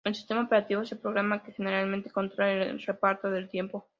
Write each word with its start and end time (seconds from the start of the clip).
El 0.03 0.15
sistema 0.15 0.41
operativo 0.41 0.81
es 0.81 0.91
el 0.91 0.97
programa 0.97 1.43
que 1.43 1.51
generalmente 1.51 2.09
controla 2.09 2.53
el 2.63 2.81
reparto 2.81 3.29
del 3.29 3.49
tiempo. 3.49 3.85